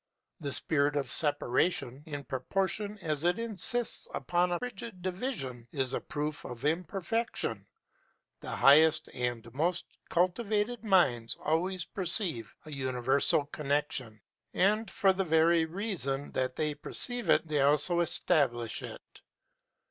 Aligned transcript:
The 0.39 0.51
spirit 0.51 0.95
of 0.95 1.11
separation, 1.11 2.01
in 2.07 2.23
proportion 2.23 2.97
as 3.03 3.23
it 3.23 3.37
insists 3.37 4.07
upon 4.15 4.51
a 4.51 4.57
rigid 4.59 5.03
division, 5.03 5.67
is 5.71 5.93
a 5.93 6.01
proof 6.01 6.43
of 6.43 6.65
imperfection; 6.65 7.67
the 8.39 8.49
highest 8.49 9.09
and 9.13 9.47
most 9.53 9.85
cultivated 10.09 10.83
minds 10.83 11.35
always 11.39 11.85
perceive 11.85 12.55
a 12.65 12.71
universal 12.71 13.45
connection, 13.45 14.19
and, 14.55 14.89
for 14.89 15.13
the 15.13 15.23
very 15.23 15.65
reason 15.65 16.31
that 16.31 16.55
they 16.55 16.73
perceive 16.73 17.29
it, 17.29 17.47
they 17.47 17.61
also 17.61 17.99
establish 17.99 18.81
it. 18.81 19.21